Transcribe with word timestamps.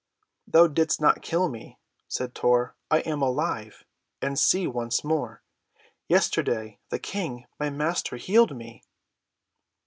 "Thou 0.47 0.65
didst 0.65 0.99
not 0.99 1.21
kill 1.21 1.47
me," 1.47 1.77
said 2.07 2.33
Tor. 2.33 2.75
"I 2.89 3.01
am 3.01 3.21
alive, 3.21 3.85
and 4.19 4.39
see 4.39 4.65
once 4.65 5.03
more. 5.03 5.43
Yesterday 6.07 6.79
the 6.89 6.97
King, 6.97 7.45
my 7.59 7.69
Master, 7.69 8.15
healed 8.17 8.57
me." 8.57 8.83